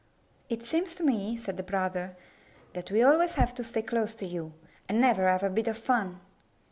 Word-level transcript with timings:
''"It 0.55 0.63
seems 0.65 0.95
to 0.95 1.03
me," 1.03 1.37
said 1.37 1.57
the 1.57 1.61
brother, 1.61 2.17
"that 2.73 2.89
we 2.89 3.03
always 3.03 3.35
have 3.35 3.53
to 3.53 3.63
stay 3.63 3.83
close 3.83 4.15
to 4.15 4.25
you. 4.25 4.55
I 4.89 4.93
never 4.93 5.27
have 5.27 5.43
a 5.43 5.49
bit 5.51 5.67
of 5.67 5.77
fun!" 5.77 6.19